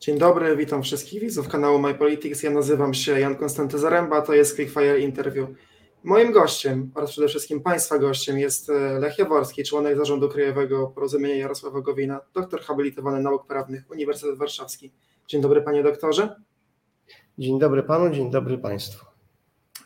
Dzień 0.00 0.18
dobry, 0.18 0.56
witam 0.56 0.82
wszystkich 0.82 1.20
widzów 1.20 1.48
kanału 1.48 1.78
My 1.78 1.94
Politics. 1.94 2.42
Ja 2.42 2.50
nazywam 2.50 2.94
się 2.94 3.20
Jan 3.20 3.36
Konstanty 3.36 3.78
Zaręba, 3.78 4.22
to 4.22 4.34
jest 4.34 4.56
Quickfire 4.56 4.98
Interview. 4.98 5.48
Moim 6.04 6.32
gościem 6.32 6.90
oraz 6.94 7.10
przede 7.10 7.28
wszystkim 7.28 7.60
Państwa 7.60 7.98
gościem 7.98 8.38
jest 8.38 8.70
e, 8.70 8.98
Lech 8.98 9.18
Jaworski, 9.18 9.64
członek 9.64 9.96
zarządu 9.96 10.28
krajowego 10.28 10.86
Porozumienia 10.86 11.36
Jarosława 11.36 11.80
Gowina, 11.80 12.20
doktor 12.34 12.60
habilitowany 12.60 13.20
nauk 13.20 13.46
prawnych 13.46 13.90
Uniwersytet 13.90 14.38
Warszawski. 14.38 14.92
Dzień 15.28 15.40
dobry 15.40 15.62
panie 15.62 15.82
doktorze. 15.82 16.36
Dzień 17.38 17.58
dobry 17.58 17.82
panu, 17.82 18.10
dzień 18.10 18.30
dobry 18.30 18.58
państwu. 18.58 19.06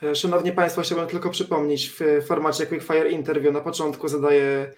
E, 0.03 0.15
szanowni 0.15 0.53
Państwo, 0.53 0.83
chciałbym 0.83 1.07
tylko 1.07 1.31
przypomnieć 1.31 1.91
w 1.91 2.27
formacie 2.27 2.67
Quickfire 2.67 3.11
Interview 3.11 3.55
na 3.55 3.61
początku 3.61 4.09
zadaję 4.09 4.75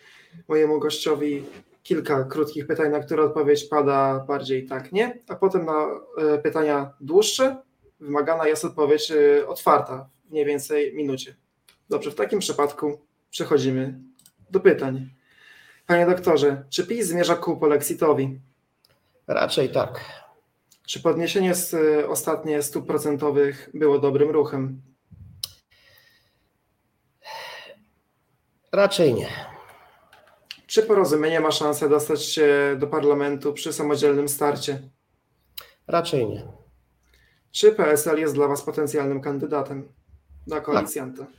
mojemu 0.48 0.80
gościowi 0.80 1.44
kilka 1.82 2.24
krótkich 2.24 2.66
pytań, 2.66 2.90
na 2.90 3.00
które 3.00 3.22
odpowiedź 3.22 3.64
pada 3.64 4.24
bardziej 4.28 4.66
tak, 4.66 4.92
nie, 4.92 5.18
a 5.28 5.34
potem 5.34 5.64
na 5.64 5.86
e, 6.18 6.38
pytania 6.38 6.90
dłuższe 7.00 7.56
wymagana 8.00 8.46
jest 8.48 8.64
odpowiedź 8.64 9.10
e, 9.10 9.48
otwarta 9.48 10.08
w 10.24 10.30
mniej 10.30 10.44
więcej 10.44 10.94
minucie. 10.94 11.36
Dobrze, 11.88 12.10
w 12.10 12.14
takim 12.14 12.38
przypadku 12.38 13.00
przechodzimy 13.30 13.98
do 14.50 14.60
pytań. 14.60 15.10
Panie 15.86 16.06
doktorze, 16.06 16.64
czy 16.70 16.86
PiS 16.86 17.06
zmierza 17.06 17.36
ku 17.36 17.56
polexitowi? 17.56 18.40
Raczej 19.26 19.68
tak. 19.68 20.22
Czy 20.86 21.00
podniesienie 21.02 21.54
z 21.54 21.74
ostatnie 22.08 22.62
stóp 22.62 22.86
procentowych 22.86 23.70
było 23.74 23.98
dobrym 23.98 24.30
ruchem? 24.30 24.82
Raczej 28.72 29.14
nie. 29.14 29.51
Czy 30.72 30.82
porozumienie 30.82 31.40
ma 31.40 31.50
szansę 31.50 31.88
dostać 31.88 32.24
się 32.24 32.76
do 32.78 32.86
parlamentu 32.86 33.52
przy 33.52 33.72
samodzielnym 33.72 34.28
starcie? 34.28 34.82
Raczej 35.86 36.26
nie. 36.26 36.42
Czy 37.50 37.72
PSL 37.72 38.18
jest 38.18 38.34
dla 38.34 38.48
Was 38.48 38.62
potencjalnym 38.62 39.20
kandydatem 39.20 39.88
na 40.46 40.60
koalicjanta? 40.60 41.24
Tak. 41.24 41.32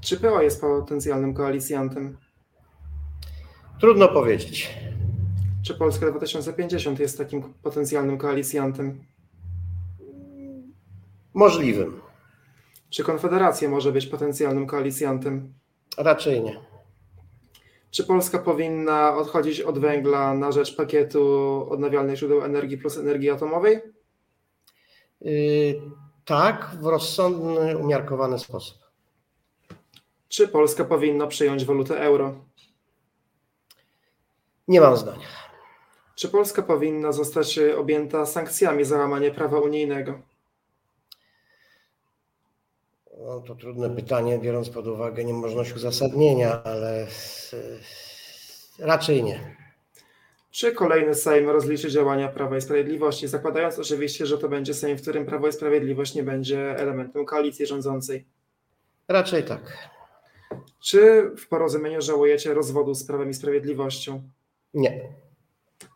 Czy 0.00 0.16
PO 0.16 0.42
jest 0.42 0.60
potencjalnym 0.60 1.34
koalicjantem? 1.34 2.16
Trudno 3.80 4.08
powiedzieć. 4.08 4.78
Czy 5.66 5.74
Polska 5.74 6.10
2050 6.10 7.00
jest 7.00 7.18
takim 7.18 7.42
potencjalnym 7.62 8.18
koalicjantem? 8.18 9.04
Możliwym. 11.34 12.00
Czy 12.90 13.04
Konfederacja 13.04 13.68
może 13.68 13.92
być 13.92 14.06
potencjalnym 14.06 14.66
koalicjantem? 14.66 15.54
Raczej 15.98 16.42
nie. 16.42 16.71
Czy 17.92 18.04
Polska 18.04 18.38
powinna 18.38 19.16
odchodzić 19.16 19.60
od 19.60 19.78
węgla 19.78 20.34
na 20.34 20.52
rzecz 20.52 20.76
pakietu 20.76 21.22
odnawialnych 21.70 22.16
źródeł 22.16 22.44
energii 22.44 22.78
plus 22.78 22.98
energii 22.98 23.30
atomowej? 23.30 23.80
Yy, 25.20 25.80
tak, 26.24 26.70
w 26.80 26.86
rozsądny, 26.86 27.78
umiarkowany 27.78 28.38
sposób. 28.38 28.78
Czy 30.28 30.48
Polska 30.48 30.84
powinna 30.84 31.26
przyjąć 31.26 31.64
walutę 31.64 32.00
euro? 32.00 32.44
Nie 34.68 34.80
mam 34.80 34.96
zdania. 34.96 35.26
Czy 36.14 36.28
Polska 36.28 36.62
powinna 36.62 37.12
zostać 37.12 37.58
objęta 37.58 38.26
sankcjami 38.26 38.84
za 38.84 38.98
łamanie 38.98 39.30
prawa 39.30 39.60
unijnego? 39.60 40.31
No, 43.26 43.40
to 43.40 43.54
trudne 43.54 43.90
pytanie, 43.90 44.38
biorąc 44.38 44.70
pod 44.70 44.86
uwagę 44.86 45.24
niemożność 45.24 45.72
uzasadnienia, 45.72 46.62
ale 46.62 47.06
raczej 48.78 49.24
nie. 49.24 49.56
Czy 50.50 50.72
kolejny 50.72 51.14
Sejm 51.14 51.50
rozliczy 51.50 51.90
działania 51.90 52.28
Prawa 52.28 52.56
i 52.56 52.60
Sprawiedliwości, 52.60 53.28
zakładając 53.28 53.78
oczywiście, 53.78 54.26
że 54.26 54.38
to 54.38 54.48
będzie 54.48 54.74
Sejm, 54.74 54.98
w 54.98 55.02
którym 55.02 55.26
Prawo 55.26 55.48
i 55.48 55.52
Sprawiedliwość 55.52 56.14
nie 56.14 56.22
będzie 56.22 56.76
elementem 56.78 57.24
koalicji 57.24 57.66
rządzącej? 57.66 58.24
Raczej 59.08 59.44
tak. 59.44 59.90
Czy 60.80 61.30
w 61.36 61.48
porozumieniu 61.48 62.02
żałujecie 62.02 62.54
rozwodu 62.54 62.94
z 62.94 63.04
Prawem 63.04 63.30
i 63.30 63.34
Sprawiedliwością? 63.34 64.22
Nie. 64.74 65.00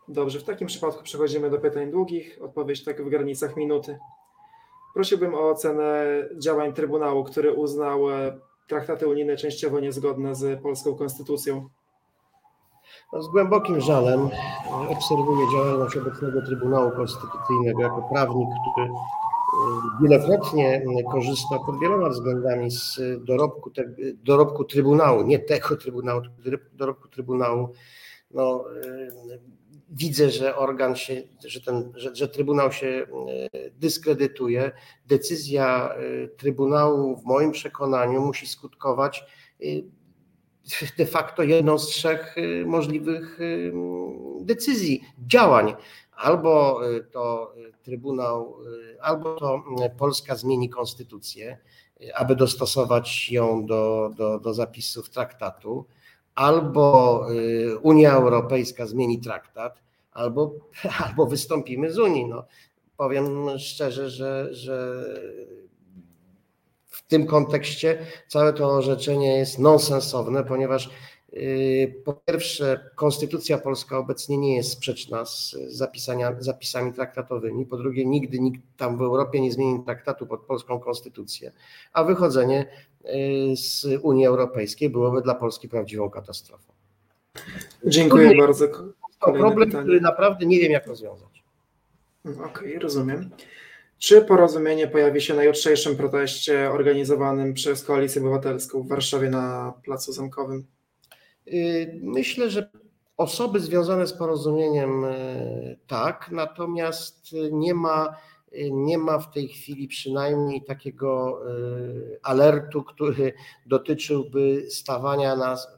Dobrze, 0.09 0.39
w 0.41 0.45
takim 0.45 0.67
przypadku 0.67 1.03
przechodzimy 1.03 1.51
do 1.51 1.59
pytań 1.59 1.91
długich. 1.91 2.39
Odpowiedź 2.41 2.85
tak 2.85 3.05
w 3.05 3.09
granicach 3.09 3.57
minuty. 3.57 3.99
Prosiłbym 4.97 5.35
o 5.35 5.51
ocenę 5.51 6.05
działań 6.39 6.73
Trybunału, 6.73 7.25
który 7.25 7.53
uznał 7.53 8.11
e, 8.11 8.39
traktaty 8.69 9.09
unijne 9.09 9.37
częściowo 9.37 9.81
niezgodne 9.81 10.35
z 10.35 10.63
polską 10.63 10.95
konstytucją. 10.95 11.69
No, 13.13 13.23
z 13.23 13.29
głębokim 13.29 13.81
żalem 13.81 14.29
obserwuję 14.89 15.47
działalność 15.53 15.97
obecnego 15.97 16.43
Trybunału 16.47 16.91
Konstytucyjnego 16.91 17.83
jako 17.83 18.09
prawnik, 18.13 18.49
który 18.73 18.87
e, 18.87 18.93
wielokrotnie 20.03 20.83
korzysta 21.13 21.59
pod 21.67 21.81
wieloma 21.81 22.09
względami 22.09 22.71
z 22.71 23.01
dorobku, 23.25 23.71
te, 23.71 23.85
dorobku 24.25 24.65
Trybunału, 24.65 25.23
nie 25.23 25.39
tego 25.39 25.77
Trybunału, 25.77 26.23
dorobku 26.73 27.09
Trybunału. 27.09 27.69
No, 28.37 28.65
e, 28.85 29.39
widzę, 29.91 30.31
że 30.31 30.57
organ 30.57 30.97
się, 30.97 31.23
że, 31.45 31.61
ten, 31.61 31.93
że, 31.95 32.17
że 32.17 32.29
Trybunał 32.29 32.73
się 32.73 32.87
e, 32.87 33.71
dyskredytuje. 33.71 34.73
Decyzja 35.07 35.95
e, 35.95 36.29
Trybunału, 36.29 37.17
w 37.17 37.25
moim 37.25 37.53
przekonaniu, 37.53 38.21
musi 38.21 38.47
skutkować 38.47 39.25
de 40.99 41.07
facto 41.07 41.43
jedną 41.43 41.79
z 41.79 41.87
trzech 41.87 42.37
możliwych 42.67 43.39
decyzji, 44.41 45.01
działań. 45.27 45.75
Albo 46.13 46.81
to 47.13 47.55
Trybunał, 47.83 48.57
albo 49.01 49.37
to 49.37 49.65
Polska 49.99 50.37
zmieni 50.37 50.71
konstytucję, 50.71 51.59
aby 52.15 52.37
dostosować 52.37 53.31
ją 53.31 53.67
do, 53.67 54.11
do, 54.17 54.41
do 54.41 54.55
zapisów 54.55 55.11
traktatu, 55.11 55.87
albo 56.37 57.27
y, 57.31 57.79
Unia 57.79 58.13
Europejska 58.13 58.87
zmieni 58.87 59.21
traktat, 59.21 59.83
albo, 60.13 60.55
albo 61.07 61.27
wystąpimy 61.27 61.93
z 61.93 61.99
Unii. 61.99 62.27
No, 62.27 62.45
powiem 62.97 63.59
szczerze, 63.59 64.11
że, 64.11 64.55
że 64.55 65.05
w 66.87 67.03
tym 67.07 67.27
kontekście 67.27 67.99
całe 68.29 68.53
to 68.53 68.71
orzeczenie 68.71 69.39
jest 69.39 69.59
nonsensowne, 69.59 70.45
ponieważ 70.45 70.91
po 72.05 72.13
pierwsze, 72.13 72.91
konstytucja 72.95 73.59
polska 73.59 73.99
obecnie 73.99 74.39
nie 74.39 74.57
jest 74.57 74.73
sprzeczna 74.73 75.25
z 75.25 75.57
zapisami 76.39 76.93
traktatowymi. 76.95 77.67
Po 77.67 77.77
drugie, 77.77 78.05
nigdy 78.05 78.41
nikt 78.41 78.61
tam 78.77 78.99
w 78.99 79.03
Europie 79.03 79.41
nie 79.41 79.53
zmienił 79.53 79.83
traktatu 79.83 80.27
pod 80.27 80.41
polską 80.41 80.81
konstytucję, 80.81 81.53
a 81.93 82.05
wychodzenie 82.05 82.67
yy, 83.05 83.57
z 83.57 83.87
Unii 84.03 84.27
Europejskiej 84.27 84.91
byłoby 84.91 85.23
dla 85.23 85.35
Polski 85.35 85.69
prawdziwą 85.69 86.11
katastrofą. 86.11 86.73
Dziękuję 87.85 88.25
Trudniej, 88.25 88.47
bardzo. 88.47 88.69
To 88.69 89.33
problem, 89.33 89.69
pytanie. 89.69 89.83
który 89.85 90.01
naprawdę 90.01 90.47
nie 90.47 90.61
wiem, 90.61 90.73
jak 90.73 90.87
rozwiązać. 90.87 91.45
Okej, 92.25 92.45
okay, 92.45 92.79
rozumiem. 92.79 93.31
Czy 93.99 94.23
porozumienie 94.23 94.87
pojawi 94.87 95.21
się 95.21 95.35
na 95.35 95.45
jutrzejszym 95.45 95.97
proteście 95.97 96.71
organizowanym 96.71 97.55
przez 97.55 97.85
Koalicję 97.85 98.23
Obywatelską 98.23 98.83
w 98.83 98.89
Warszawie 98.89 99.31
na 99.31 99.75
Placu 99.85 100.13
Zamkowym? 100.13 100.76
Y, 101.49 102.01
myślę, 102.03 102.51
że 102.51 102.71
osoby 103.17 103.61
związane 103.61 104.07
z 104.07 104.13
porozumieniem 104.13 105.05
y, 105.05 105.79
tak, 105.87 106.29
natomiast 106.33 107.31
nie 107.53 107.75
ma, 107.75 108.17
y, 108.53 108.71
nie 108.73 108.99
ma 108.99 109.19
w 109.19 109.31
tej 109.31 109.49
chwili 109.49 109.89
przynajmniej 109.89 110.65
takiego 110.65 111.41
alertu, 112.23 112.83
który 112.83 113.33
dotyczyłby 113.67 114.67
stawania 114.71 115.37
nas, 115.37 115.69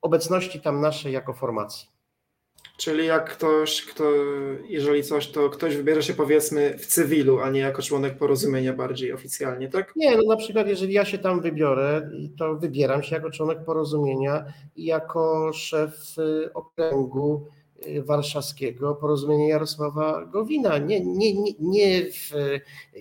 obecności 0.00 0.60
tam 0.60 0.80
naszej 0.80 1.12
jako 1.12 1.32
formacji. 1.32 1.97
Czyli 2.78 3.06
jak 3.06 3.30
ktoś, 3.30 3.82
kto, 3.82 4.04
jeżeli 4.68 5.02
coś, 5.02 5.28
to 5.30 5.50
ktoś 5.50 5.76
wybierze 5.76 6.02
się 6.02 6.14
powiedzmy 6.14 6.78
w 6.78 6.86
cywilu, 6.86 7.40
a 7.40 7.50
nie 7.50 7.60
jako 7.60 7.82
członek 7.82 8.18
porozumienia 8.18 8.72
bardziej 8.72 9.12
oficjalnie, 9.12 9.68
tak? 9.68 9.92
Nie, 9.96 10.16
no 10.16 10.22
na 10.22 10.36
przykład 10.36 10.68
jeżeli 10.68 10.92
ja 10.92 11.04
się 11.04 11.18
tam 11.18 11.40
wybiorę, 11.40 12.10
to 12.38 12.54
wybieram 12.54 13.02
się 13.02 13.14
jako 13.14 13.30
członek 13.30 13.64
porozumienia 13.64 14.44
i 14.76 14.84
jako 14.84 15.52
szef 15.52 16.18
y, 16.18 16.52
okręgu 16.54 17.46
warszawskiego 18.04 18.94
porozumienia 18.94 19.48
Jarosława 19.48 20.24
Gowina, 20.24 20.78
nie, 20.78 21.00
nie, 21.00 21.34
nie, 21.34 21.52
nie 21.60 22.02
w 22.12 22.30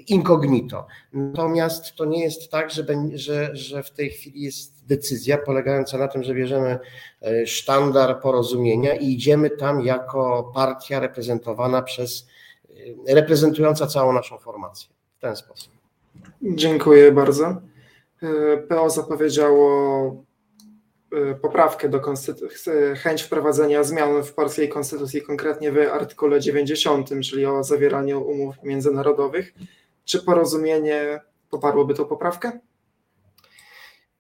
incognito. 0.08 0.88
Natomiast 1.14 1.96
to 1.96 2.06
nie 2.06 2.24
jest 2.24 2.52
tak, 2.52 2.72
że, 2.72 2.86
że, 3.14 3.56
że 3.56 3.84
w 3.84 3.92
tej 3.92 4.10
chwili 4.10 4.42
jest 4.42 4.88
decyzja 4.88 5.38
polegająca 5.38 5.98
na 5.98 6.08
tym, 6.08 6.24
że 6.24 6.34
bierzemy 6.34 6.80
e, 7.22 7.48
sztandar 7.48 8.22
porozumienia 8.22 8.96
i 8.96 9.14
idziemy 9.14 9.50
tam 9.50 9.82
jako 9.82 10.52
partia 10.54 11.00
reprezentowana 11.00 11.82
przez, 11.82 12.28
e, 13.08 13.16
reprezentująca 13.16 13.88
całą 13.88 14.14
naszą 14.14 14.38
formację. 14.38 14.90
W 15.18 15.22
ten 15.22 15.36
sposób. 15.36 15.74
Dziękuję 16.42 17.12
bardzo. 17.12 17.62
E, 18.24 18.58
PO 18.58 18.90
zapowiedziało 18.90 20.27
poprawkę 21.42 21.90
do 21.90 22.00
konstytucji, 22.00 22.72
chęć 22.96 23.22
wprowadzenia 23.22 23.84
zmian 23.84 24.24
w 24.24 24.34
polskiej 24.34 24.70
konstytucji, 24.70 25.22
konkretnie 25.22 25.72
w 25.72 25.78
artykule 25.78 26.40
90, 26.40 27.10
czyli 27.24 27.46
o 27.46 27.64
zawieraniu 27.64 28.22
umów 28.22 28.56
międzynarodowych. 28.64 29.54
Czy 30.06 30.24
porozumienie 30.24 31.20
poparłoby 31.50 31.94
tą 31.94 32.06
poprawkę? 32.06 32.60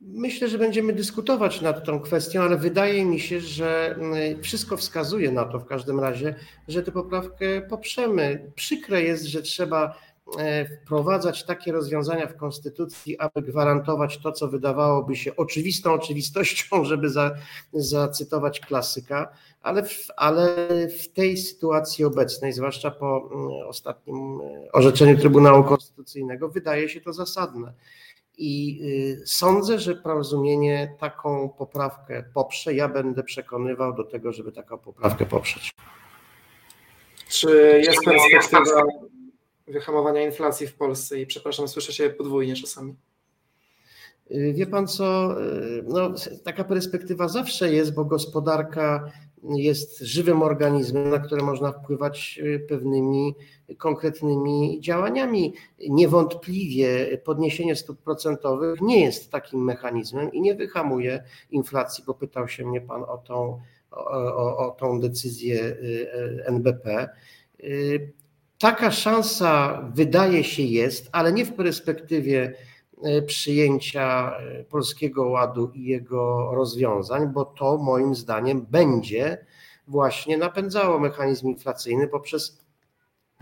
Myślę, 0.01 0.48
że 0.48 0.57
będziemy 0.57 0.94
dyskutować 0.94 1.62
nad 1.62 1.86
tą 1.86 2.00
kwestią, 2.00 2.42
ale 2.42 2.57
wydaje 2.57 3.06
mi 3.06 3.19
się, 3.19 3.40
że 3.40 3.95
mm, 4.00 4.44
wszystko 4.44 4.78
wskazuje 4.78 5.31
na 5.31 5.45
to 5.45 5.60
w 5.60 5.66
każdym 5.66 6.00
razie, 6.00 6.36
że 6.68 6.83
tę 6.83 6.92
poprawkę 6.92 7.62
poprzemy. 7.62 8.51
Przykre 8.56 9.01
jest, 9.01 9.24
że 9.24 9.42
trzeba 9.42 9.86
e, 9.86 10.06
wprowadzać 10.84 11.46
takie 11.46 11.72
rozwiązania 11.72 12.28
w 12.28 12.36
Konstytucji, 12.36 13.20
aby 13.20 13.42
gwarantować 13.42 14.18
to, 14.18 14.32
co 14.32 14.48
wydawałoby 14.48 15.16
się 15.16 15.36
oczywistą 15.36 15.94
oczywistością, 15.94 16.84
żeby 16.86 17.10
za, 17.10 17.36
zacytować 17.74 18.60
klasyka, 18.60 19.32
ale 19.62 19.84
w, 19.84 20.08
ale 20.18 20.58
w 20.88 21.08
tej 21.08 21.38
sytuacji 21.38 22.06
obecnej, 22.06 22.54
zwłaszcza 22.54 22.92
po 22.92 23.30
mm, 23.34 23.68
ostatnim 23.68 24.42
e, 24.42 24.72
orzeczeniu 24.72 25.18
Trybunału 25.18 25.64
Konstytucyjnego, 25.64 26.50
wydaje 26.50 26.90
się 26.90 27.02
to 27.02 27.14
zasadne. 27.14 27.74
I 28.38 28.80
y, 29.22 29.28
sądzę, 29.28 29.80
że 29.80 29.96
porozumienie 29.96 30.96
taką 31.00 31.50
poprawkę 31.50 32.24
poprze. 32.34 32.74
Ja 32.74 32.88
będę 32.88 33.24
przekonywał 33.24 33.94
do 33.94 34.04
tego, 34.04 34.32
żeby 34.32 34.52
taką 34.52 34.78
poprawkę 34.78 35.26
poprzeć. 35.26 35.72
Czy 37.30 37.82
jest 37.86 38.06
perspektywa 38.06 38.82
wyhamowania 39.68 40.25
inflacji 40.25 40.68
w 40.68 40.75
Polsce? 40.75 41.19
I 41.19 41.25
przepraszam, 41.25 41.68
słyszę 41.68 41.94
się 41.94 42.10
podwójnie 42.10 42.56
czasami. 42.56 42.96
Y, 44.31 44.54
wie 44.54 44.66
pan 44.66 44.88
co, 44.88 45.36
y, 45.42 45.84
no, 45.88 46.14
taka 46.44 46.64
perspektywa 46.64 47.28
zawsze 47.28 47.74
jest, 47.74 47.94
bo 47.94 48.06
gospodarka 48.06 49.12
jest 49.44 50.00
żywym 50.00 50.42
organizmem, 50.42 51.10
na 51.10 51.19
które 51.19 51.44
można 51.44 51.72
wpływać 51.72 52.40
y, 52.44 52.60
pewnymi 52.69 53.36
konkretnymi 53.78 54.81
działaniami. 54.81 55.54
Niewątpliwie 55.90 57.18
podniesienie 57.18 57.75
stóp 57.75 58.02
procentowych 58.02 58.81
nie 58.81 59.06
jest 59.06 59.31
takim 59.31 59.64
mechanizmem 59.64 60.31
i 60.31 60.42
nie 60.42 60.56
wyhamuje 60.56 61.24
inflacji, 61.52 62.04
bo 62.08 62.14
pytał 62.14 62.48
się 62.48 62.66
mnie 62.66 62.81
Pan 62.81 63.04
o 63.04 63.18
tą, 63.18 63.60
o, 63.92 64.08
o, 64.36 64.58
o 64.58 64.72
tą 64.72 65.00
decyzję 65.00 65.78
NBP. 66.46 67.10
Taka 68.57 68.92
szansa 68.92 69.81
wydaje 69.94 70.44
się 70.44 70.63
jest, 70.63 71.09
ale 71.12 71.31
nie 71.33 71.45
w 71.45 71.54
perspektywie 71.54 72.54
przyjęcia 73.25 74.33
Polskiego 74.69 75.27
Ładu 75.27 75.71
i 75.74 75.83
jego 75.83 76.51
rozwiązań, 76.56 77.27
bo 77.33 77.45
to 77.45 77.77
moim 77.77 78.15
zdaniem 78.15 78.65
będzie 78.69 79.45
właśnie 79.88 80.38
napędzało 80.38 81.00
mechanizm 81.00 81.48
inflacyjny 81.48 82.07
poprzez 82.07 82.57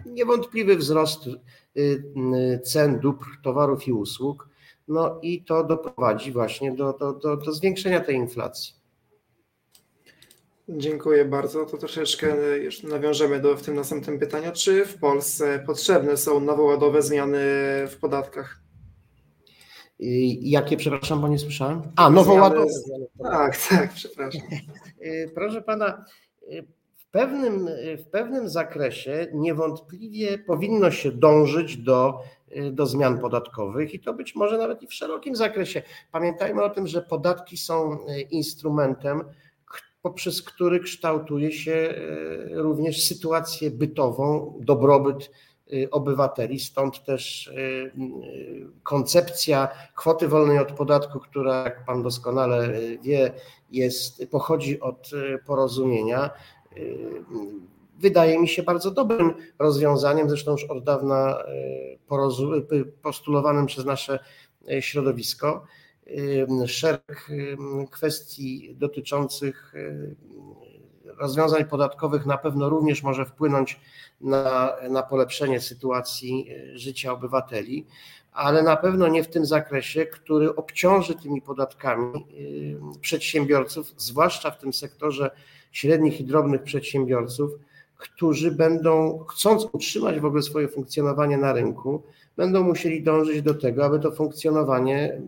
niewątpliwy 0.05 0.75
wzrost 0.75 1.29
y, 1.77 2.61
cen 2.63 2.99
dóbr, 2.99 3.25
towarów 3.43 3.87
i 3.87 3.93
usług. 3.93 4.49
No 4.87 5.19
i 5.21 5.43
to 5.43 5.63
doprowadzi 5.63 6.31
właśnie 6.31 6.71
do, 6.71 6.93
do, 6.93 7.13
do, 7.13 7.37
do 7.37 7.51
zwiększenia 7.51 7.99
tej 7.99 8.15
inflacji. 8.15 8.73
Dziękuję 10.69 11.25
bardzo. 11.25 11.65
To 11.65 11.77
troszeczkę 11.77 12.57
już 12.57 12.83
nawiążemy 12.83 13.39
do 13.39 13.57
w 13.57 13.61
tym 13.61 13.75
następnym 13.75 14.19
pytaniu. 14.19 14.51
Czy 14.53 14.85
w 14.85 14.99
Polsce 14.99 15.63
potrzebne 15.65 16.17
są 16.17 16.39
nowoładowe 16.39 17.01
zmiany 17.01 17.37
w 17.87 17.97
podatkach? 18.01 18.59
Jakie, 20.41 20.77
przepraszam, 20.77 21.21
bo 21.21 21.27
nie 21.27 21.39
słyszałem? 21.39 21.81
A, 21.95 22.09
nowoładowe. 22.09 22.65
Tak, 23.23 23.57
tak, 23.69 23.93
przepraszam. 23.93 24.41
Proszę 25.35 25.61
pana, 25.61 26.05
w 26.95 27.05
pewnym, 27.11 27.69
w 27.97 28.05
pewnym 28.11 28.49
zakresie 28.49 29.27
niewątpliwie 29.33 30.37
powinno 30.37 30.91
się 30.91 31.11
dążyć 31.11 31.77
do, 31.77 32.19
do 32.71 32.85
zmian 32.85 33.19
podatkowych 33.19 33.93
i 33.93 33.99
to 33.99 34.13
być 34.13 34.35
może 34.35 34.57
nawet 34.57 34.83
i 34.83 34.87
w 34.87 34.93
szerokim 34.93 35.35
zakresie. 35.35 35.81
Pamiętajmy 36.11 36.63
o 36.63 36.69
tym, 36.69 36.87
że 36.87 37.01
podatki 37.01 37.57
są 37.57 37.97
instrumentem, 38.31 39.23
poprzez 40.05 40.41
który 40.41 40.79
kształtuje 40.79 41.51
się 41.51 41.73
e, 41.73 41.95
również 42.61 43.03
sytuację 43.03 43.71
bytową, 43.71 44.57
dobrobyt 44.59 45.29
Y, 45.73 45.89
obywateli. 45.91 46.59
Stąd 46.59 47.03
też 47.03 47.47
y, 47.47 47.91
koncepcja 48.83 49.67
kwoty 49.95 50.27
wolnej 50.27 50.59
od 50.59 50.71
podatku, 50.71 51.19
która, 51.19 51.63
jak 51.63 51.85
Pan 51.85 52.03
doskonale 52.03 52.69
wie, 53.03 53.31
jest, 53.71 54.29
pochodzi 54.31 54.79
od 54.79 55.11
porozumienia. 55.45 56.29
Wydaje 57.99 58.39
mi 58.39 58.47
się 58.47 58.63
bardzo 58.63 58.91
dobrym 58.91 59.33
rozwiązaniem, 59.59 60.29
zresztą 60.29 60.51
już 60.51 60.63
od 60.63 60.83
dawna 60.83 61.37
postulowanym 63.01 63.65
przez 63.65 63.85
nasze 63.85 64.19
środowisko. 64.79 65.65
Szereg 66.67 67.29
kwestii 67.91 68.75
dotyczących 68.75 69.73
rozwiązań 71.17 71.65
podatkowych 71.65 72.25
na 72.25 72.37
pewno 72.37 72.69
również 72.69 73.03
może 73.03 73.25
wpłynąć 73.25 73.79
na, 74.21 74.75
na 74.89 75.03
polepszenie 75.03 75.61
sytuacji 75.61 76.47
e, 76.49 76.77
życia 76.77 77.11
obywateli, 77.11 77.85
ale 78.31 78.63
na 78.63 78.75
pewno 78.75 79.07
nie 79.07 79.23
w 79.23 79.27
tym 79.27 79.45
zakresie, 79.45 80.05
który 80.05 80.55
obciąży 80.55 81.15
tymi 81.15 81.41
podatkami 81.41 82.25
przedsiębiorców, 83.01 83.93
zwłaszcza 83.97 84.51
w 84.51 84.59
tym 84.59 84.73
sektorze 84.73 85.31
średnich 85.71 86.21
i 86.21 86.23
drobnych 86.23 86.63
przedsiębiorców, 86.63 87.51
którzy 87.97 88.51
będą, 88.51 89.19
chcąc 89.29 89.67
utrzymać 89.71 90.19
w 90.19 90.25
ogóle 90.25 90.41
swoje 90.41 90.67
funkcjonowanie 90.67 91.37
na 91.37 91.53
rynku, 91.53 92.03
będą 92.37 92.63
musieli 92.63 93.03
dążyć 93.03 93.41
do 93.41 93.53
tego, 93.53 93.85
aby 93.85 93.99
to 93.99 94.11
funkcjonowanie 94.11 95.21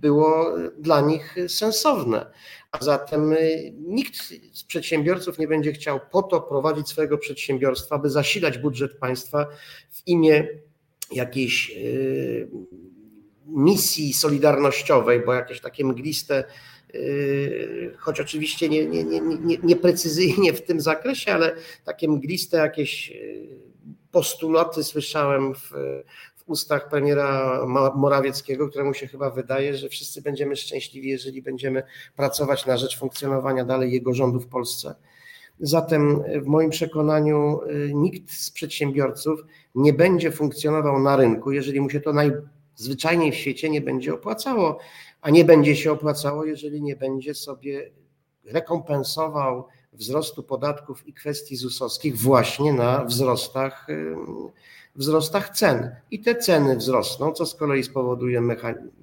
było 0.00 0.54
dla 0.78 1.00
nich 1.00 1.36
sensowne. 1.48 2.26
A 2.72 2.84
zatem 2.84 3.32
y, 3.32 3.72
nikt 3.78 4.16
z 4.52 4.64
przedsiębiorców 4.64 5.38
nie 5.38 5.48
będzie 5.48 5.72
chciał 5.72 6.00
po 6.12 6.22
to 6.22 6.40
prowadzić 6.40 6.88
swojego 6.88 7.18
przedsiębiorstwa, 7.18 7.98
by 7.98 8.10
zasilać 8.10 8.58
budżet 8.58 8.98
państwa 8.98 9.46
w 9.90 10.02
imię 10.06 10.48
jakiejś 11.12 11.70
y, 11.76 12.48
misji 13.46 14.12
solidarnościowej, 14.12 15.20
bo 15.26 15.34
jakieś 15.34 15.60
takie 15.60 15.84
mgliste, 15.84 16.44
y, 16.94 17.94
choć 17.98 18.20
oczywiście 18.20 18.68
nie, 18.68 18.86
nie, 18.86 19.04
nie, 19.04 19.20
nie, 19.20 19.58
nieprecyzyjnie 19.62 20.52
w 20.52 20.62
tym 20.62 20.80
zakresie, 20.80 21.32
ale 21.32 21.56
takie 21.84 22.08
mgliste 22.08 22.56
jakieś 22.56 23.12
postulaty 24.12 24.84
słyszałem 24.84 25.54
w, 25.54 25.70
ustach 26.50 26.88
premiera 26.88 27.60
Morawieckiego, 27.94 28.68
któremu 28.68 28.94
się 28.94 29.06
chyba 29.06 29.30
wydaje, 29.30 29.76
że 29.76 29.88
wszyscy 29.88 30.22
będziemy 30.22 30.56
szczęśliwi, 30.56 31.08
jeżeli 31.08 31.42
będziemy 31.42 31.82
pracować 32.16 32.66
na 32.66 32.76
rzecz 32.76 32.98
funkcjonowania 32.98 33.64
dalej 33.64 33.92
jego 33.92 34.14
rządu 34.14 34.40
w 34.40 34.48
Polsce. 34.48 34.94
Zatem 35.60 36.22
w 36.42 36.46
moim 36.46 36.70
przekonaniu 36.70 37.60
y, 37.62 37.92
nikt 37.94 38.32
z 38.32 38.50
przedsiębiorców 38.50 39.40
nie 39.74 39.92
będzie 39.92 40.32
funkcjonował 40.32 41.00
na 41.00 41.16
rynku, 41.16 41.52
jeżeli 41.52 41.80
mu 41.80 41.90
się 41.90 42.00
to 42.00 42.12
najzwyczajniej 42.12 43.32
w 43.32 43.34
świecie 43.34 43.70
nie 43.70 43.80
będzie 43.80 44.14
opłacało, 44.14 44.78
a 45.20 45.30
nie 45.30 45.44
będzie 45.44 45.76
się 45.76 45.92
opłacało, 45.92 46.44
jeżeli 46.44 46.82
nie 46.82 46.96
będzie 46.96 47.34
sobie 47.34 47.90
rekompensował 48.44 49.66
wzrostu 49.92 50.42
podatków 50.42 51.06
i 51.08 51.14
kwestii 51.14 51.56
ZUS-owskich 51.56 52.16
właśnie 52.16 52.72
na 52.72 53.04
wzrostach 53.04 53.86
wzrostach 54.96 55.50
cen. 55.50 55.96
I 56.10 56.20
te 56.20 56.34
ceny 56.34 56.76
wzrosną, 56.76 57.32
co 57.32 57.46
z 57.46 57.54
kolei 57.54 57.84
spowoduje 57.84 58.42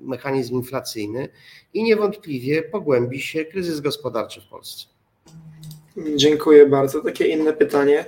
mechanizm 0.02 0.56
inflacyjny 0.56 1.30
i 1.74 1.84
niewątpliwie 1.84 2.64
pogłębi 2.64 3.22
się 3.22 3.46
kryzys 3.46 3.80
gospodarczy 3.80 4.42
w 4.42 4.48
Polsce. 4.48 4.86
Dziękuję 6.16 6.66
bardzo. 6.66 7.02
Takie 7.02 7.28
inne 7.28 7.54
pytanie. 7.54 8.06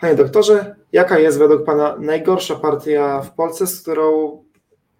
Panie 0.00 0.14
doktorze, 0.14 0.76
jaka 0.92 1.18
jest 1.18 1.38
według 1.38 1.64
Pana 1.64 1.96
najgorsza 1.98 2.54
partia 2.54 3.20
w 3.20 3.34
Polsce, 3.34 3.66
z 3.66 3.82
którą 3.82 4.38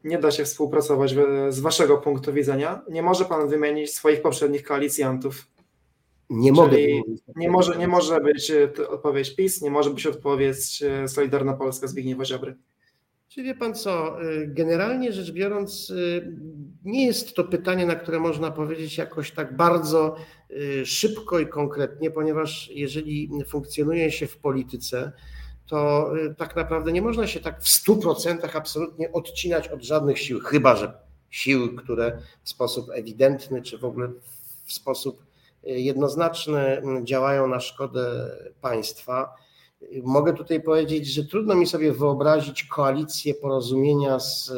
nie 0.04 0.18
da 0.18 0.30
się 0.30 0.44
współpracować 0.44 1.14
z 1.48 1.60
Waszego 1.60 1.98
punktu 1.98 2.32
widzenia? 2.32 2.80
Nie 2.90 3.02
może 3.02 3.24
Pan 3.24 3.48
wymienić 3.48 3.94
swoich 3.94 4.22
poprzednich 4.22 4.62
koalicjantów? 4.62 5.46
Nie 6.30 6.52
mogę. 6.52 6.78
Nie 7.36 7.50
może, 7.50 7.78
nie 7.78 7.88
może 7.88 8.20
być 8.20 8.50
e, 8.50 8.88
odpowiedź 8.88 9.36
PiS, 9.36 9.62
nie 9.62 9.70
może 9.70 9.90
być 9.90 10.06
odpowiedź 10.06 10.82
e, 10.82 11.08
Solidarna 11.08 11.52
Polska 11.52 11.86
Zbigniewa 11.86 12.24
Ziobry. 12.24 12.56
Czy 13.28 13.42
wie 13.42 13.54
pan 13.54 13.74
co, 13.74 14.22
e, 14.22 14.46
generalnie 14.46 15.12
rzecz 15.12 15.32
biorąc, 15.32 15.92
nie 16.84 17.06
jest 17.06 17.34
to 17.34 17.44
pytanie, 17.44 17.86
na 17.86 17.94
które 17.94 18.20
można 18.20 18.50
powiedzieć 18.50 18.98
jakoś 18.98 19.30
tak 19.30 19.56
bardzo 19.56 20.16
szybko 20.84 21.38
i 21.38 21.46
konkretnie, 21.46 22.10
ponieważ 22.10 22.70
jeżeli 22.74 23.30
funkcjonuje 23.46 24.10
się 24.10 24.26
w 24.26 24.36
polityce, 24.36 25.12
to 25.66 26.10
tak 26.36 26.56
naprawdę 26.56 26.92
nie 26.92 27.02
można 27.02 27.26
się 27.26 27.40
tak 27.40 27.62
w 27.62 27.88
100% 27.88 28.56
absolutnie 28.56 29.12
odcinać 29.12 29.68
od 29.68 29.82
żadnych 29.82 30.18
sił, 30.18 30.40
chyba 30.40 30.76
że 30.76 30.92
sił, 31.30 31.76
które 31.76 32.18
w 32.42 32.48
sposób 32.48 32.86
ewidentny, 32.94 33.62
czy 33.62 33.78
w 33.78 33.84
ogóle 33.84 34.08
w 34.64 34.72
sposób 34.72 35.27
jednoznaczny 35.62 36.82
działają 37.02 37.48
na 37.48 37.60
szkodę 37.60 38.30
państwa. 38.60 39.34
Mogę 40.02 40.32
tutaj 40.32 40.62
powiedzieć, 40.62 41.06
że 41.06 41.24
trudno 41.24 41.54
mi 41.54 41.66
sobie 41.66 41.92
wyobrazić 41.92 42.64
koalicję 42.64 43.34
porozumienia 43.34 44.20
z, 44.20 44.52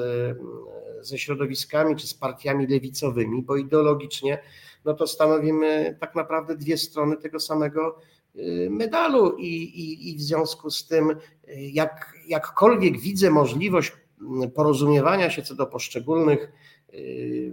ze 1.00 1.18
środowiskami 1.18 1.96
czy 1.96 2.06
z 2.06 2.14
partiami 2.14 2.66
lewicowymi, 2.66 3.42
bo 3.42 3.56
ideologicznie 3.56 4.42
no 4.84 4.94
to 4.94 5.06
stanowimy 5.06 5.96
tak 6.00 6.14
naprawdę 6.14 6.56
dwie 6.56 6.76
strony 6.76 7.16
tego 7.16 7.40
samego 7.40 7.98
y, 8.36 8.68
medalu 8.70 9.36
i, 9.36 9.46
i, 9.46 10.10
i 10.10 10.16
w 10.16 10.22
związku 10.22 10.70
z 10.70 10.86
tym 10.86 11.16
jak, 11.56 12.14
jakkolwiek 12.26 13.00
widzę 13.00 13.30
możliwość 13.30 13.92
porozumiewania 14.54 15.30
się 15.30 15.42
co 15.42 15.54
do 15.54 15.66
poszczególnych 15.66 16.52
y, 16.94 17.52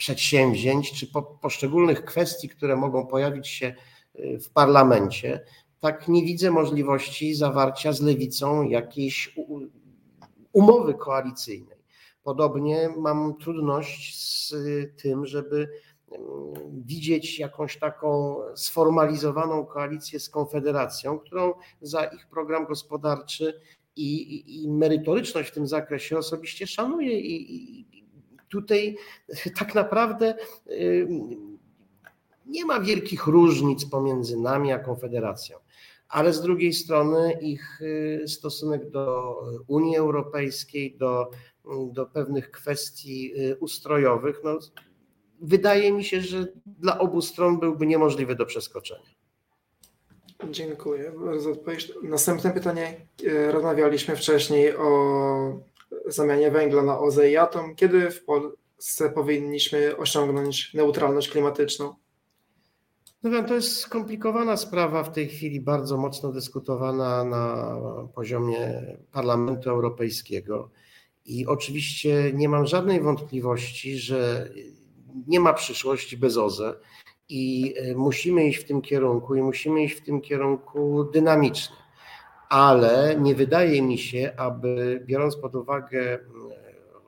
przedsięwzięć 0.00 0.92
czy 0.92 1.06
po, 1.06 1.22
poszczególnych 1.22 2.04
kwestii, 2.04 2.48
które 2.48 2.76
mogą 2.76 3.06
pojawić 3.06 3.48
się 3.48 3.74
y, 4.18 4.38
w 4.38 4.50
parlamencie, 4.50 5.44
tak 5.80 6.08
nie 6.08 6.22
widzę 6.22 6.50
możliwości 6.50 7.34
zawarcia 7.34 7.92
z 7.92 8.00
lewicą 8.00 8.62
jakiejś 8.62 9.34
umowy 10.52 10.94
koalicyjnej. 10.94 11.78
Podobnie 12.22 12.88
mam 12.96 13.36
trudność 13.36 14.18
z 14.18 14.54
tym, 15.02 15.26
żeby 15.26 15.68
mm, 16.12 16.24
widzieć 16.84 17.38
jakąś 17.38 17.78
taką 17.78 18.36
sformalizowaną 18.54 19.66
koalicję 19.66 20.20
z 20.20 20.30
Konfederacją, 20.30 21.18
którą 21.18 21.54
za 21.80 22.04
ich 22.04 22.28
program 22.28 22.66
gospodarczy 22.66 23.60
i, 23.96 24.16
i, 24.36 24.64
i 24.64 24.70
merytoryczność 24.70 25.50
w 25.50 25.54
tym 25.54 25.66
zakresie 25.66 26.18
osobiście 26.18 26.66
szanuję 26.66 27.20
i, 27.20 27.56
i 27.56 27.99
tutaj 28.50 28.96
tak 29.58 29.74
naprawdę 29.74 30.34
nie 32.46 32.64
ma 32.64 32.80
wielkich 32.80 33.26
różnic 33.26 33.84
pomiędzy 33.84 34.36
nami 34.36 34.72
a 34.72 34.78
Konfederacją 34.78 35.58
ale 36.10 36.32
z 36.32 36.42
drugiej 36.42 36.72
strony 36.72 37.32
ich 37.40 37.82
y, 37.82 38.28
stosunek 38.28 38.90
do 38.90 39.36
Unii 39.66 39.96
Europejskiej, 39.96 40.96
do, 40.96 41.30
do 41.92 42.06
pewnych 42.06 42.50
kwestii 42.50 43.32
y, 43.40 43.56
ustrojowych, 43.56 44.40
no, 44.44 44.58
wydaje 45.40 45.92
mi 45.92 46.04
się, 46.04 46.20
że 46.20 46.46
dla 46.66 46.98
obu 46.98 47.22
stron 47.22 47.60
byłby 47.60 47.86
niemożliwy 47.86 48.34
do 48.34 48.46
przeskoczenia. 48.46 49.10
Dziękuję 50.50 51.12
bardzo. 51.24 51.52
Następne 52.02 52.50
pytanie. 52.50 53.06
Y, 53.22 53.52
rozmawialiśmy 53.52 54.16
wcześniej 54.16 54.76
o 54.76 55.60
zamianie 56.06 56.50
węgla 56.50 56.82
na 56.82 56.98
OZE 56.98 57.30
i 57.30 57.36
atom. 57.36 57.74
Kiedy 57.74 58.10
w 58.10 58.24
Polsce 58.24 59.10
powinniśmy 59.10 59.96
osiągnąć 59.96 60.74
neutralność 60.74 61.28
klimatyczną? 61.28 61.94
No 63.22 63.42
to 63.42 63.54
jest 63.54 63.76
skomplikowana 63.76 64.56
sprawa 64.56 65.02
w 65.02 65.12
tej 65.12 65.28
chwili, 65.28 65.60
bardzo 65.60 65.96
mocno 65.96 66.32
dyskutowana 66.32 67.24
na 67.24 67.76
poziomie 68.14 68.82
Parlamentu 69.12 69.70
Europejskiego. 69.70 70.70
I 71.24 71.46
oczywiście 71.46 72.32
nie 72.34 72.48
mam 72.48 72.66
żadnej 72.66 73.00
wątpliwości, 73.00 73.98
że 73.98 74.50
nie 75.26 75.40
ma 75.40 75.52
przyszłości 75.52 76.16
bez 76.16 76.36
OZE 76.36 76.74
i 77.28 77.74
musimy 77.96 78.48
iść 78.48 78.58
w 78.58 78.64
tym 78.64 78.82
kierunku 78.82 79.34
i 79.34 79.42
musimy 79.42 79.84
iść 79.84 79.94
w 79.94 80.04
tym 80.04 80.20
kierunku 80.20 81.04
dynamicznie. 81.04 81.76
Ale 82.50 83.16
nie 83.20 83.34
wydaje 83.34 83.82
mi 83.82 83.98
się, 83.98 84.32
aby 84.36 85.02
biorąc 85.06 85.36
pod 85.36 85.54
uwagę 85.54 86.18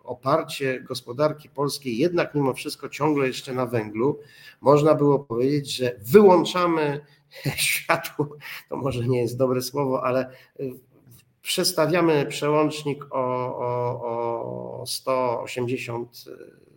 oparcie 0.04 0.80
gospodarki 0.80 1.48
polskiej 1.48 1.98
jednak 1.98 2.34
mimo 2.34 2.54
wszystko 2.54 2.88
ciągle 2.88 3.26
jeszcze 3.26 3.54
na 3.54 3.66
węglu, 3.66 4.18
można 4.60 4.94
było 4.94 5.18
powiedzieć, 5.18 5.76
że 5.76 5.96
wyłączamy 6.00 7.00
światło, 7.56 8.28
to 8.68 8.76
może 8.76 9.06
nie 9.08 9.20
jest 9.20 9.38
dobre 9.38 9.62
słowo, 9.62 10.04
ale 10.04 10.30
y, 10.60 10.72
przestawiamy 11.42 12.26
przełącznik 12.26 13.04
o, 13.10 13.24
o, 13.58 14.80
o 14.80 14.86
180 14.86 16.24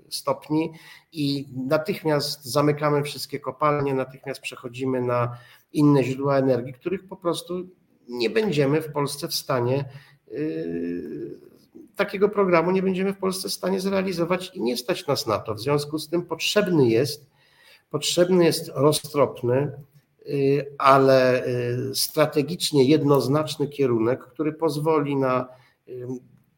stopni 0.09 0.71
i 1.11 1.47
natychmiast 1.67 2.45
zamykamy 2.45 3.03
wszystkie 3.03 3.39
kopalnie, 3.39 3.93
natychmiast 3.93 4.41
przechodzimy 4.41 5.01
na 5.01 5.37
inne 5.73 6.03
źródła 6.03 6.37
energii, 6.37 6.73
których 6.73 7.07
po 7.07 7.15
prostu 7.15 7.69
nie 8.09 8.29
będziemy 8.29 8.81
w 8.81 8.91
Polsce 8.91 9.27
w 9.27 9.33
stanie 9.33 9.85
y, 10.31 11.39
takiego 11.95 12.29
programu 12.29 12.71
nie 12.71 12.83
będziemy 12.83 13.13
w 13.13 13.17
Polsce 13.17 13.49
w 13.49 13.53
stanie 13.53 13.79
zrealizować 13.79 14.51
i 14.53 14.61
nie 14.61 14.77
stać 14.77 15.07
nas 15.07 15.27
na 15.27 15.39
to. 15.39 15.55
W 15.55 15.59
związku 15.59 15.99
z 15.99 16.09
tym 16.09 16.21
potrzebny 16.21 16.87
jest, 16.89 17.25
potrzebny 17.89 18.45
jest 18.45 18.71
roztropny, 18.75 19.71
y, 20.27 20.65
ale 20.77 21.47
y, 21.47 21.95
strategicznie 21.95 22.83
jednoznaczny 22.83 23.67
kierunek, 23.67 24.23
który 24.23 24.53
pozwoli 24.53 25.15
na 25.15 25.47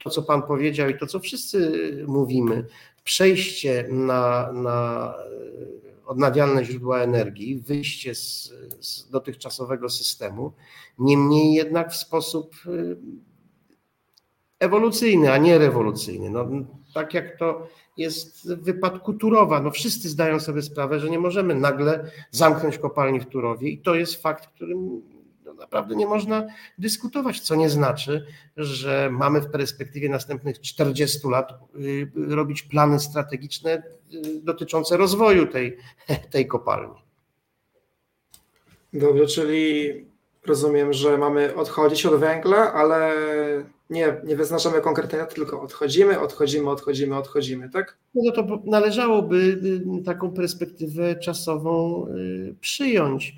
to, 0.03 0.09
co 0.09 0.23
Pan 0.23 0.41
powiedział 0.41 0.89
i 0.89 0.97
to, 0.97 1.07
co 1.07 1.19
wszyscy 1.19 1.71
mówimy, 2.07 2.65
przejście 3.03 3.87
na, 3.89 4.51
na 4.51 5.13
odnawialne 6.07 6.65
źródła 6.65 6.99
energii, 6.99 7.59
wyjście 7.59 8.15
z, 8.15 8.53
z 8.79 9.09
dotychczasowego 9.09 9.89
systemu, 9.89 10.53
niemniej 10.99 11.53
jednak 11.53 11.91
w 11.91 11.95
sposób 11.95 12.55
ewolucyjny, 14.59 15.31
a 15.31 15.37
nie 15.37 15.57
rewolucyjny. 15.57 16.29
No, 16.29 16.47
tak 16.93 17.13
jak 17.13 17.37
to 17.37 17.67
jest 17.97 18.53
w 18.53 18.63
wypadku 18.63 19.13
Turowa. 19.13 19.61
No, 19.61 19.71
wszyscy 19.71 20.09
zdają 20.09 20.39
sobie 20.39 20.61
sprawę, 20.61 20.99
że 20.99 21.09
nie 21.09 21.19
możemy 21.19 21.55
nagle 21.55 22.11
zamknąć 22.31 22.77
kopalni 22.77 23.19
w 23.19 23.25
Turowie 23.25 23.69
i 23.69 23.77
to 23.77 23.95
jest 23.95 24.21
fakt, 24.21 24.47
którym 24.47 25.01
naprawdę 25.57 25.95
nie 25.95 26.07
można 26.07 26.47
dyskutować, 26.77 27.39
co 27.39 27.55
nie 27.55 27.69
znaczy, 27.69 28.25
że 28.57 29.09
mamy 29.11 29.41
w 29.41 29.51
perspektywie 29.51 30.09
następnych 30.09 30.61
40 30.61 31.27
lat 31.27 31.53
y, 31.75 32.11
robić 32.15 32.63
plany 32.63 32.99
strategiczne 32.99 33.83
y, 34.13 34.41
dotyczące 34.43 34.97
rozwoju 34.97 35.47
tej, 35.47 35.77
tej 36.31 36.47
kopalni. 36.47 36.95
Dobrze, 38.93 39.27
czyli 39.27 39.91
rozumiem, 40.45 40.93
że 40.93 41.17
mamy 41.17 41.55
odchodzić 41.55 42.05
od 42.05 42.19
węgla, 42.19 42.73
ale 42.73 43.13
nie, 43.89 44.21
nie 44.23 44.35
wyznaczamy 44.35 44.81
konkretnej 44.81 45.21
daty, 45.21 45.35
tylko 45.35 45.61
odchodzimy, 45.61 46.19
odchodzimy, 46.19 46.69
odchodzimy, 46.69 47.17
odchodzimy, 47.17 47.69
tak? 47.69 47.97
No 48.15 48.31
to 48.31 48.61
należałoby 48.65 49.35
y, 49.99 50.03
taką 50.05 50.31
perspektywę 50.31 51.15
czasową 51.15 52.07
przyjąć. 52.61 53.35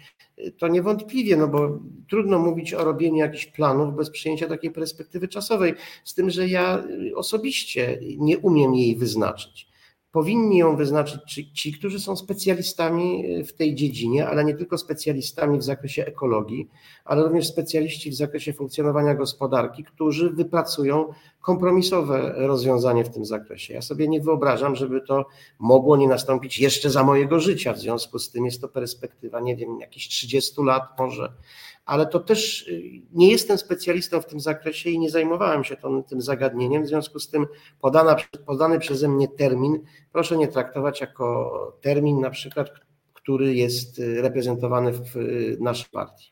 To 0.58 0.67
niewątpliwie, 0.67 1.38
no 1.38 1.48
bo 1.48 1.79
trudno 2.10 2.39
mówić 2.39 2.74
o 2.74 2.84
robieniu 2.84 3.17
jakichś 3.17 3.46
planów 3.46 3.96
bez 3.96 4.10
przyjęcia 4.10 4.48
takiej 4.48 4.72
perspektywy 4.72 5.27
czasowej, 5.27 5.74
z 6.03 6.13
tym, 6.13 6.29
że 6.29 6.48
ja 6.48 6.84
osobiście 7.15 8.00
nie 8.17 8.38
umiem 8.38 8.75
jej 8.75 8.96
wyznaczyć. 8.96 9.69
Powinni 10.12 10.58
ją 10.58 10.75
wyznaczyć 10.75 11.42
ci, 11.54 11.74
którzy 11.74 12.00
są 12.00 12.16
specjalistami 12.16 13.25
e, 13.25 13.44
w 13.44 13.54
tej 13.54 13.75
dziedzinie, 13.75 14.28
ale 14.28 14.46
nie 14.46 14.56
tylko 14.56 14.78
specjalistami 14.78 15.60
w 15.60 15.63
zakresie 15.63 16.06
ekologii, 16.06 16.70
ale 17.06 17.24
również 17.24 17.48
specjaliści 17.48 18.12
w 18.12 18.16
zakresie 18.16 18.54
funkcjonowania 18.54 19.16
gospodarki, 19.16 19.84
którzy 19.84 20.30
wypracują 20.30 21.13
kompromisowe 21.42 22.34
rozwiązanie 22.38 23.04
w 23.04 23.10
tym 23.10 23.25
zakresie. 23.25 23.74
Ja 23.74 23.82
sobie 23.82 24.08
nie 24.08 24.22
wyobrażam, 24.22 24.75
żeby 24.75 25.01
to 25.01 25.25
mogło 25.60 25.98
nie 25.98 26.08
nastąpić 26.08 26.60
jeszcze 26.60 26.89
za 26.89 27.04
mojego 27.04 27.39
życia. 27.39 27.74
W 27.74 27.80
związku 27.80 28.20
z 28.20 28.32
tym 28.32 28.46
jest 28.46 28.62
to 28.62 28.68
perspektywa, 28.68 29.39
nie 29.39 29.56
wiem, 29.56 29.80
jakichś 29.80 30.08
30 30.08 30.63
lat 30.63 30.84
może 31.00 31.34
ale 31.89 32.05
to 32.05 32.19
też 32.19 32.67
y, 32.67 32.81
nie 33.13 33.31
jestem 33.31 33.58
specjalistą 33.58 34.22
w 34.22 34.25
tym 34.25 34.39
zakresie 34.39 34.89
i 34.89 35.00
nie 35.00 35.10
zajmowałem 35.10 35.63
się 35.63 35.75
tym, 35.75 36.03
tym 36.03 36.22
zagadnieniem. 36.22 36.84
W 36.84 36.88
związku 36.88 37.19
z 37.19 37.29
tym 37.29 37.48
podana, 37.81 38.15
podany 38.46 38.79
przeze 38.79 39.08
mnie 39.08 39.27
termin 39.27 39.79
proszę 40.12 40.38
nie 40.38 40.48
traktować 40.48 41.01
jako 41.01 41.77
termin 41.81 42.19
na 42.19 42.29
przykład, 42.29 42.69
który 43.13 43.55
jest 43.55 44.00
y, 44.00 44.22
reprezentowany 44.22 44.91
w 44.91 45.15
y, 45.15 45.58
naszej 45.60 45.89
partii. 45.91 46.31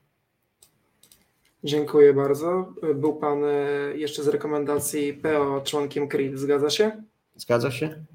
Dziękuję 1.63 2.13
bardzo. 2.13 2.73
Był 2.95 3.15
Pan 3.15 3.39
jeszcze 3.95 4.23
z 4.23 4.27
rekomendacji 4.27 5.13
PO 5.13 5.61
członkiem 5.63 6.07
CRID, 6.07 6.39
zgadza 6.39 6.69
się? 6.69 7.03
Zgadza 7.35 7.71
się 7.71 8.05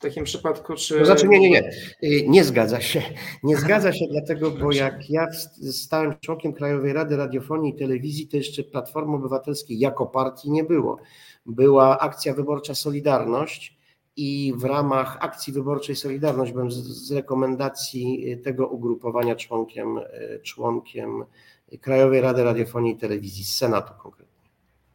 w 0.00 0.02
takim 0.02 0.24
przypadku, 0.24 0.74
czy... 0.74 0.98
To 0.98 1.04
znaczy 1.04 1.28
nie, 1.28 1.40
nie, 1.40 1.50
nie, 1.50 1.70
y, 2.02 2.28
nie 2.28 2.44
zgadza 2.44 2.80
się. 2.80 3.02
Nie 3.42 3.56
zgadza 3.56 3.92
się 3.92 4.06
dlatego, 4.10 4.50
bo 4.50 4.72
jak 4.72 5.10
ja 5.10 5.26
stałem 5.72 6.14
członkiem 6.20 6.52
Krajowej 6.52 6.92
Rady 6.92 7.16
Radiofonii 7.16 7.72
i 7.72 7.78
Telewizji, 7.78 8.28
to 8.28 8.36
jeszcze 8.36 8.62
Platformy 8.62 9.16
Obywatelskiej 9.16 9.78
jako 9.78 10.06
partii 10.06 10.50
nie 10.50 10.64
było. 10.64 10.98
Była 11.46 11.98
akcja 11.98 12.34
wyborcza 12.34 12.74
Solidarność 12.74 13.78
i 14.16 14.52
w 14.56 14.64
ramach 14.64 15.18
akcji 15.20 15.52
wyborczej 15.52 15.96
Solidarność 15.96 16.52
byłem 16.52 16.70
z 16.70 17.12
rekomendacji 17.12 18.36
tego 18.44 18.68
ugrupowania 18.68 19.36
członkiem, 19.36 19.98
y, 19.98 20.40
członkiem 20.42 21.24
Krajowej 21.80 22.20
Rady 22.20 22.44
Radiofonii 22.44 22.92
i 22.92 22.96
Telewizji, 22.96 23.44
z 23.44 23.56
Senatu 23.56 23.92
konkretnie. 24.02 24.30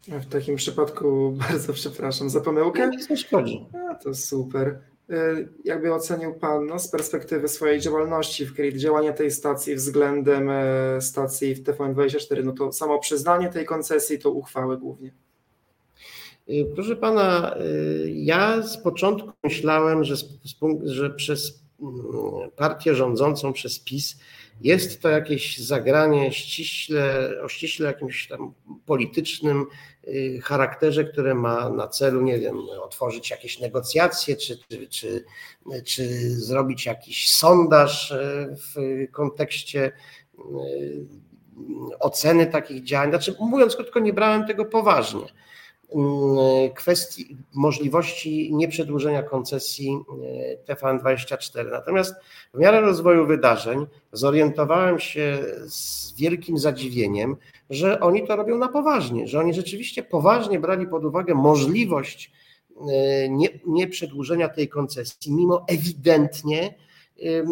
W 0.08 0.26
takim 0.26 0.56
przypadku 0.56 1.32
bardzo 1.50 1.74
przepraszam 1.74 2.30
za 2.30 2.42
pomyłkę. 2.42 2.90
Nic 2.90 3.10
nie 3.10 3.18
szkodzi. 3.18 3.66
A, 3.92 3.96
to 3.96 4.14
super. 4.14 4.95
Y, 5.10 5.48
Jakby 5.64 5.94
ocenił 5.94 6.34
Pan 6.34 6.66
no, 6.66 6.80
z 6.80 6.88
perspektywy 6.88 7.48
swojej 7.48 7.80
działalności 7.80 8.46
w 8.46 8.54
KRIT, 8.54 8.78
działania 8.78 9.14
tej 9.14 9.32
stacji 9.32 9.76
względem 9.76 10.50
e, 10.50 11.02
stacji 11.02 11.56
w 11.56 11.64
TVN24, 11.64 12.44
no 12.44 12.52
to 12.52 12.72
samo 12.72 13.00
przyznanie 13.00 13.50
tej 13.50 13.66
koncesji 13.66 14.20
to 14.20 14.32
uchwały 14.32 14.78
głównie. 14.78 15.14
Y, 16.50 16.66
Proszę 16.76 16.96
pana, 16.96 17.56
y, 17.58 18.12
ja 18.16 18.62
z 18.62 18.78
początku 18.78 19.32
myślałem, 19.44 20.04
że, 20.04 20.16
że 20.84 21.10
przez 21.10 21.64
mm, 21.82 22.52
partię 22.56 22.96
rządzącą, 22.96 23.54
przez 23.54 23.80
PiS, 23.80 24.20
jest 24.62 25.02
to 25.02 25.10
jakieś 25.10 25.58
zagranie 25.58 26.32
ściśle, 26.32 27.32
o 27.44 27.50
ściśle 27.50 27.88
jakimś 27.88 28.28
tam 28.28 28.54
politycznym 28.86 29.66
charakterze, 30.44 31.04
które 31.04 31.34
ma 31.34 31.70
na 31.70 31.88
celu, 31.88 32.22
nie 32.22 32.40
wiem, 32.40 32.58
otworzyć 32.84 33.32
jakieś 33.32 33.60
negocjacje, 33.60 34.36
czy, 34.36 34.58
czy, 34.58 34.88
czy, 34.88 35.26
czy 35.86 36.30
zrobić 36.30 36.86
jakiś 36.86 37.32
sondaż 37.32 38.12
y, 38.12 38.56
w 38.56 39.08
kontekście 39.12 39.92
y, 40.40 41.06
oceny 42.00 42.48
takich 42.48 42.84
działań. 42.84 43.10
Znaczy, 43.10 43.36
mówiąc 43.40 43.76
krótko, 43.76 44.00
nie 44.00 44.14
brałem 44.14 44.48
tego 44.48 44.66
poważnie 44.66 45.26
kwestii 46.76 47.38
możliwości 47.54 48.54
nieprzedłużenia 48.54 49.24
koncesji 49.24 50.00
e, 50.68 50.74
TVN24. 50.76 51.72
Natomiast 51.72 52.16
w 52.54 52.60
miarę 52.60 52.82
rozwoju 52.82 53.26
wydarzeń 53.26 53.86
zorientowałem 54.12 55.00
się 55.00 55.38
z 55.66 56.14
wielkim 56.14 56.58
zadziwieniem, 56.58 57.36
że 57.70 58.00
oni 58.00 58.28
to 58.28 58.36
robią 58.36 58.58
na 58.58 58.68
poważnie, 58.68 59.28
że 59.28 59.40
oni 59.40 59.54
rzeczywiście 59.54 60.04
poważnie 60.04 60.60
brali 60.60 60.88
pod 60.88 61.06
uwagę 61.06 61.34
możliwość 61.34 62.32
e, 62.90 63.30
nie, 63.30 63.48
nieprzedłużenia 63.66 64.50
tej 64.50 64.70
koncesji, 64.70 65.34
mimo 65.34 65.66
ewidentnie 65.68 66.64
e, 66.66 67.44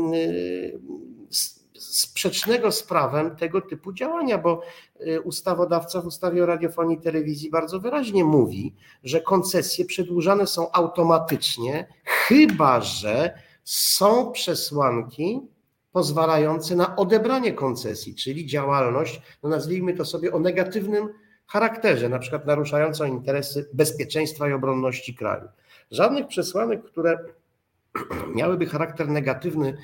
sprzecznego 1.83 2.71
z 2.71 2.83
prawem 2.83 3.35
tego 3.35 3.61
typu 3.61 3.93
działania, 3.93 4.37
bo 4.37 4.61
y, 5.07 5.21
ustawodawca 5.21 6.01
w 6.01 6.05
ustawie 6.05 6.43
o 6.43 6.45
radiofonii 6.45 6.97
i 6.97 7.01
telewizji 7.01 7.49
bardzo 7.49 7.79
wyraźnie 7.79 8.23
mówi, 8.23 8.75
że 9.03 9.21
koncesje 9.21 9.85
przedłużane 9.85 10.47
są 10.47 10.71
automatycznie, 10.71 11.87
chyba 12.03 12.81
że 12.81 13.39
są 13.63 14.31
przesłanki 14.31 15.41
pozwalające 15.91 16.75
na 16.75 16.95
odebranie 16.95 17.53
koncesji, 17.53 18.15
czyli 18.15 18.45
działalność, 18.45 19.21
no 19.43 19.49
nazwijmy 19.49 19.93
to 19.93 20.05
sobie 20.05 20.33
o 20.33 20.39
negatywnym 20.39 21.09
charakterze, 21.47 22.09
na 22.09 22.19
przykład 22.19 22.45
naruszającą 22.45 23.05
interesy 23.05 23.69
bezpieczeństwa 23.73 24.49
i 24.49 24.53
obronności 24.53 25.15
kraju. 25.15 25.47
Żadnych 25.91 26.27
przesłanek, 26.27 26.83
które 26.83 27.17
miałyby 28.35 28.65
charakter 28.65 29.09
negatywny 29.09 29.77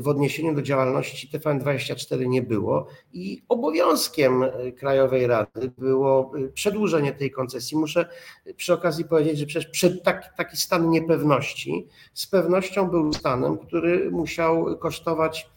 w 0.00 0.08
odniesieniu 0.08 0.54
do 0.54 0.62
działalności 0.62 1.38
TVN24 1.38 2.26
nie 2.26 2.42
było 2.42 2.86
i 3.12 3.42
obowiązkiem 3.48 4.44
Krajowej 4.78 5.26
Rady 5.26 5.72
było 5.78 6.32
przedłużenie 6.54 7.12
tej 7.12 7.30
koncesji. 7.30 7.76
Muszę 7.76 8.08
przy 8.56 8.72
okazji 8.72 9.04
powiedzieć, 9.04 9.38
że 9.38 9.46
przecież 9.46 9.70
przed 9.70 10.02
tak, 10.02 10.36
taki 10.36 10.56
stan 10.56 10.90
niepewności 10.90 11.86
z 12.14 12.26
pewnością 12.26 12.90
był 12.90 13.12
stanem, 13.12 13.58
który 13.58 14.10
musiał 14.10 14.78
kosztować 14.78 15.50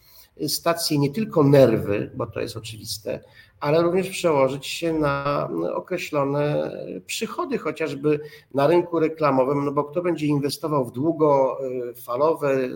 stację 0.48 0.98
nie 0.98 1.10
tylko 1.10 1.44
nerwy, 1.44 2.10
bo 2.14 2.26
to 2.26 2.40
jest 2.40 2.56
oczywiste, 2.56 3.20
ale 3.62 3.82
również 3.82 4.10
przełożyć 4.10 4.66
się 4.66 4.92
na 4.92 5.48
określone 5.74 6.70
przychody, 7.06 7.58
chociażby 7.58 8.20
na 8.54 8.66
rynku 8.66 8.98
reklamowym, 8.98 9.64
no 9.64 9.72
bo 9.72 9.84
kto 9.84 10.02
będzie 10.02 10.26
inwestował 10.26 10.84
w 10.84 10.92
długofalowe, 10.92 12.68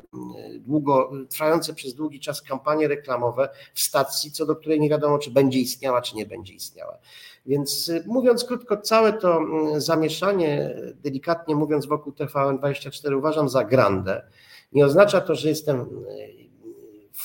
długo, 0.59 1.11
trwające 1.29 1.75
przez 1.75 1.95
długi 1.95 2.21
czas 2.21 2.43
kampanie 2.43 2.89
reklamowe 2.89 3.49
w 3.75 3.81
stacji, 3.81 4.33
co 4.33 4.47
do 4.47 4.57
której 4.57 4.81
nie 4.81 4.91
wiadomo, 4.91 5.19
czy 5.19 5.31
będzie 5.31 5.59
istniała, 5.59 6.03
czy 6.03 6.17
nie 6.17 6.27
będzie 6.27 6.55
istniała. 6.55 6.99
Więc 7.47 7.89
y, 7.89 8.05
mówiąc 8.07 8.45
krótko, 8.45 8.77
całe 8.77 9.13
to 9.13 9.37
mm, 9.37 9.81
zamieszanie, 9.81 10.77
delikatnie 10.95 11.57
mówiąc, 11.57 11.87
wokół 11.87 12.13
TVN24 12.13 13.17
uważam 13.17 13.49
za 13.49 13.65
grandę. 13.65 14.23
Nie 14.73 14.87
oznacza 14.87 15.21
to, 15.21 15.35
że 15.35 15.49
jestem 15.49 15.81
y, 15.81 16.46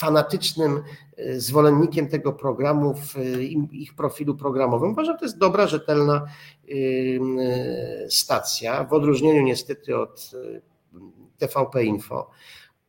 fanatycznym 0.06 0.82
y, 1.20 1.42
zwolennikiem 1.42 2.08
tego 2.10 2.34
programu 2.34 2.94
w 2.94 3.16
im- 3.42 3.72
ich 3.72 3.96
profilu 3.96 4.36
programowym. 4.36 4.92
Uważam, 4.92 5.14
że 5.16 5.20
to 5.20 5.26
jest 5.26 5.38
dobra, 5.38 5.68
rzetelna 5.68 6.26
y, 6.70 7.20
stacja, 8.10 8.84
w 8.84 8.94
odróżnieniu 8.94 9.42
niestety 9.42 9.98
od 9.98 10.32
TVP 11.38 11.84
Info. 11.84 12.30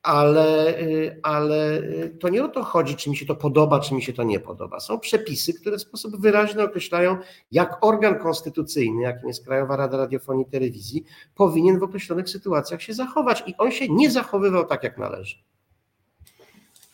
Ale, 0.02 0.74
ale 1.22 1.82
to 2.20 2.28
nie 2.28 2.44
o 2.44 2.48
to 2.48 2.62
chodzi, 2.64 2.96
czy 2.96 3.10
mi 3.10 3.16
się 3.16 3.26
to 3.26 3.34
podoba, 3.34 3.80
czy 3.80 3.94
mi 3.94 4.02
się 4.02 4.12
to 4.12 4.22
nie 4.22 4.40
podoba. 4.40 4.80
Są 4.80 4.98
przepisy, 5.00 5.54
które 5.54 5.76
w 5.78 5.80
sposób 5.80 6.16
wyraźny 6.20 6.62
określają, 6.62 7.16
jak 7.52 7.84
organ 7.84 8.18
konstytucyjny, 8.18 9.02
jakim 9.02 9.28
jest 9.28 9.44
Krajowa 9.44 9.76
Rada 9.76 9.96
Radiofonii 9.96 10.46
i 10.48 10.50
Telewizji, 10.50 11.04
powinien 11.34 11.78
w 11.78 11.82
określonych 11.82 12.28
sytuacjach 12.28 12.82
się 12.82 12.94
zachować. 12.94 13.44
I 13.46 13.54
on 13.58 13.70
się 13.70 13.88
nie 13.88 14.10
zachowywał 14.10 14.64
tak, 14.66 14.82
jak 14.82 14.98
należy. 14.98 15.36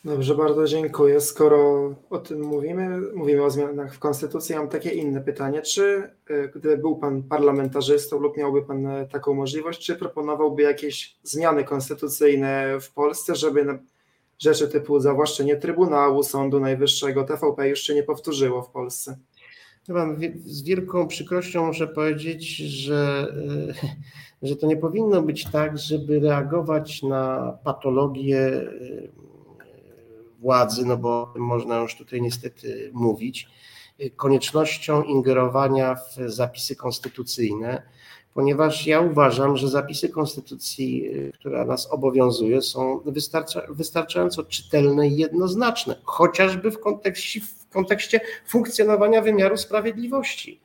Dobrze, 0.04 0.34
bardzo 0.34 0.66
dziękuję. 0.66 1.20
Skoro 1.20 1.94
o 2.10 2.18
tym 2.18 2.42
mówimy, 2.42 3.00
mówimy 3.14 3.44
o 3.44 3.50
zmianach 3.50 3.94
w 3.94 3.98
Konstytucji, 3.98 4.54
mam 4.54 4.68
takie 4.68 4.90
inne 4.90 5.20
pytanie. 5.20 5.62
Czy 5.62 6.10
y, 6.30 6.50
gdyby 6.54 6.76
był 6.76 6.96
Pan 6.96 7.22
parlamentarzystą 7.22 8.18
lub 8.18 8.36
miałby 8.36 8.62
Pan 8.62 8.86
y, 8.86 9.08
taką 9.12 9.34
możliwość, 9.34 9.86
czy 9.86 9.96
proponowałby 9.96 10.62
jakieś 10.62 11.16
zmiany 11.22 11.64
konstytucyjne 11.64 12.80
w 12.80 12.92
Polsce, 12.92 13.34
żeby 13.36 13.78
rzeczy 14.38 14.68
typu 14.68 15.00
zawłaszczenie 15.00 15.56
Trybunału, 15.56 16.22
Sądu 16.22 16.60
Najwyższego, 16.60 17.24
TVP 17.24 17.68
już 17.68 17.80
się 17.80 17.94
nie 17.94 18.02
powtórzyło 18.02 18.62
w 18.62 18.70
Polsce? 18.70 19.18
Chyba 19.86 20.14
wie- 20.14 20.34
z 20.44 20.62
wielką 20.62 21.08
przykrością 21.08 21.66
muszę 21.66 21.86
powiedzieć, 21.86 22.56
że, 22.56 23.32
y, 24.42 24.46
że 24.48 24.56
to 24.56 24.66
nie 24.66 24.76
powinno 24.76 25.22
być 25.22 25.50
tak, 25.50 25.78
żeby 25.78 26.20
reagować 26.20 27.02
na 27.02 27.52
patologię 27.64 28.38
y, 28.38 29.28
władzy, 30.38 30.86
no 30.86 30.96
bo 30.96 31.34
można 31.36 31.78
już 31.78 31.96
tutaj 31.96 32.22
niestety 32.22 32.90
mówić, 32.94 33.48
koniecznością 34.16 35.02
ingerowania 35.02 35.94
w 35.94 36.30
zapisy 36.30 36.76
konstytucyjne, 36.76 37.82
ponieważ 38.34 38.86
ja 38.86 39.00
uważam, 39.00 39.56
że 39.56 39.68
zapisy 39.68 40.08
konstytucji, 40.08 41.06
y, 41.06 41.32
która 41.34 41.64
nas 41.64 41.92
obowiązuje, 41.92 42.62
są 42.62 43.00
wystarcza, 43.06 43.62
wystarczająco 43.68 44.44
czytelne 44.44 45.08
i 45.08 45.16
jednoznaczne, 45.16 45.96
chociażby 46.04 46.70
w 46.70 46.80
kontekście, 46.80 47.40
w 47.40 47.68
kontekście 47.72 48.20
funkcjonowania 48.46 49.22
wymiaru 49.22 49.56
sprawiedliwości. 49.56 50.60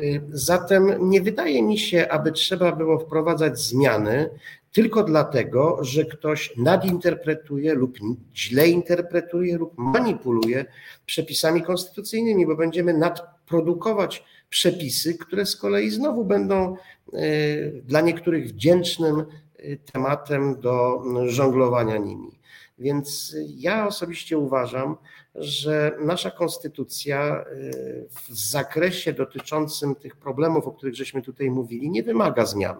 Y, 0.00 0.22
Zatem 0.32 1.10
nie 1.10 1.20
wydaje 1.20 1.62
mi 1.62 1.78
się, 1.78 2.08
aby 2.10 2.32
trzeba 2.32 2.72
było 2.72 2.98
wprowadzać 2.98 3.58
zmiany 3.58 4.30
tylko 4.74 5.04
dlatego, 5.04 5.78
że 5.84 6.04
ktoś 6.04 6.56
nadinterpretuje 6.56 7.74
lub 7.74 7.98
źle 8.34 8.68
interpretuje 8.68 9.58
lub 9.58 9.78
manipuluje 9.78 10.64
przepisami 11.06 11.62
konstytucyjnymi, 11.62 12.46
bo 12.46 12.56
będziemy 12.56 12.94
nadprodukować 12.94 14.24
przepisy, 14.50 15.18
które 15.18 15.46
z 15.46 15.56
kolei 15.56 15.90
znowu 15.90 16.24
będą 16.24 16.76
y, 17.14 17.82
dla 17.84 18.00
niektórych 18.00 18.48
wdzięcznym 18.48 19.24
y, 19.60 19.78
tematem 19.92 20.60
do 20.60 21.02
żonglowania 21.26 21.96
nimi. 21.96 22.38
Więc 22.78 23.36
ja 23.56 23.86
osobiście 23.86 24.38
uważam, 24.38 24.96
że 25.34 25.96
nasza 26.00 26.30
konstytucja 26.30 27.44
y, 27.52 28.08
w 28.10 28.34
zakresie 28.34 29.12
dotyczącym 29.12 29.94
tych 29.94 30.16
problemów, 30.16 30.66
o 30.66 30.72
których 30.72 30.94
żeśmy 30.94 31.22
tutaj 31.22 31.50
mówili, 31.50 31.90
nie 31.90 32.02
wymaga 32.02 32.46
zmian. 32.46 32.76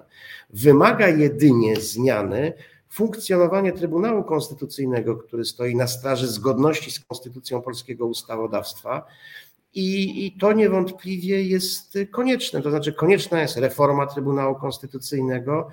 Wymaga 0.50 1.08
jedynie 1.08 1.80
zmiany 1.80 2.52
funkcjonowania 2.88 3.72
Trybunału 3.72 4.24
Konstytucyjnego, 4.24 5.16
który 5.16 5.44
stoi 5.44 5.76
na 5.76 5.86
straży 5.86 6.28
zgodności 6.28 6.90
z 6.90 7.00
konstytucją 7.00 7.62
polskiego 7.62 8.06
ustawodawstwa. 8.06 9.06
I, 9.74 10.26
I 10.26 10.32
to 10.32 10.52
niewątpliwie 10.52 11.42
jest 11.42 11.98
konieczne. 12.10 12.62
To 12.62 12.70
znaczy, 12.70 12.92
konieczna 12.92 13.42
jest 13.42 13.56
reforma 13.56 14.06
Trybunału 14.06 14.54
Konstytucyjnego, 14.54 15.68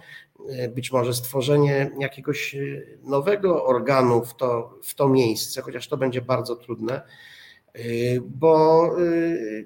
być 0.76 0.92
może 0.92 1.14
stworzenie 1.14 1.92
jakiegoś 2.00 2.56
e, 2.56 2.60
nowego 3.04 3.66
organu 3.66 4.26
w 4.26 4.36
to, 4.36 4.80
w 4.84 4.96
to 4.96 5.10
miejsce, 5.10 5.62
chociaż 5.62 5.88
to 5.88 5.98
będzie 5.98 6.22
bardzo 6.22 6.56
trudne, 6.56 7.02
e, 7.74 7.82
bo 8.26 8.86
e, 8.86 9.02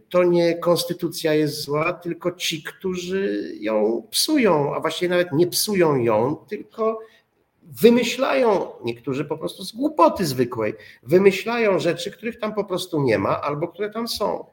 to 0.10 0.24
nie 0.24 0.58
konstytucja 0.58 1.34
jest 1.34 1.62
zła, 1.62 1.94
tylko 1.94 2.32
ci, 2.32 2.64
którzy 2.64 3.54
ją 3.60 4.08
psują, 4.12 4.76
a 4.76 4.80
właściwie 4.80 5.10
nawet 5.10 5.32
nie 5.32 5.48
psują 5.48 5.96
ją, 5.96 6.36
tylko 6.36 7.00
wymyślają, 7.64 8.68
niektórzy 8.84 9.26
po 9.26 9.38
prostu 9.38 9.64
z 9.64 9.72
głupoty 9.72 10.26
zwykłej, 10.26 10.74
wymyślają 11.04 11.80
rzeczy, 11.80 12.12
których 12.12 12.40
tam 12.40 12.54
po 12.54 12.64
prostu 12.64 13.02
nie 13.02 13.18
ma 13.18 13.42
albo 13.42 13.68
które 13.68 13.90
tam 13.90 14.08
są. 14.08 14.46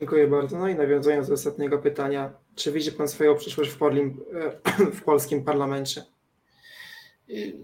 Dziękuję 0.00 0.26
bardzo. 0.26 0.58
No 0.58 0.68
i 0.68 0.74
nawiązując 0.74 1.28
do 1.28 1.34
ostatniego 1.34 1.78
pytania, 1.78 2.32
czy 2.60 2.72
widzi 2.72 2.92
Pan 2.92 3.08
swoją 3.08 3.36
przyszłość 3.36 3.70
w, 3.70 3.76
Porlim, 3.76 4.20
w 4.98 5.02
polskim 5.02 5.44
parlamencie? 5.44 6.02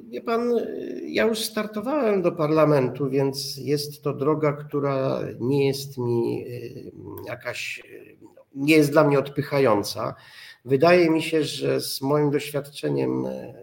Wie 0.09 0.21
pan, 0.21 0.53
ja 1.03 1.27
już 1.27 1.39
startowałem 1.39 2.23
do 2.23 2.33
parlamentu, 2.33 3.11
więc 3.11 3.57
jest 3.57 4.03
to 4.03 4.15
droga, 4.15 4.53
która 4.53 5.21
nie 5.41 5.67
jest 5.67 5.99
mi 5.99 6.47
y, 6.49 6.93
jakaś, 7.27 7.83
y, 7.91 8.17
nie 8.55 8.77
jest 8.77 8.91
dla 8.91 9.05
mnie 9.05 9.19
odpychająca. 9.19 10.15
Wydaje 10.65 11.11
mi 11.11 11.23
się, 11.23 11.45
że 11.45 11.81
z 11.81 12.03
moim 12.03 12.31
doświadczeniem 12.31 13.27
y, 13.27 13.55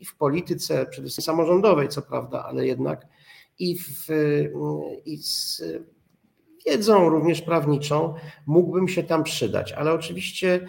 i 0.00 0.04
w 0.04 0.16
polityce, 0.16 0.86
przede 0.86 1.06
wszystkim 1.06 1.24
samorządowej, 1.24 1.88
co 1.88 2.02
prawda, 2.02 2.44
ale 2.44 2.66
jednak 2.66 3.06
i, 3.58 3.78
w, 3.78 4.06
i 5.04 5.16
z 5.16 5.62
wiedzą 6.66 7.08
również 7.08 7.42
prawniczą 7.42 8.14
mógłbym 8.46 8.88
się 8.88 9.02
tam 9.02 9.24
przydać, 9.24 9.72
ale 9.72 9.92
oczywiście 9.92 10.66